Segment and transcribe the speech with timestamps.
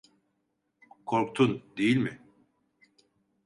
[1.05, 2.19] Korktun, değil mi?